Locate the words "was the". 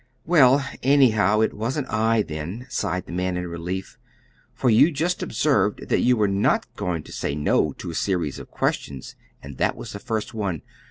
9.75-9.99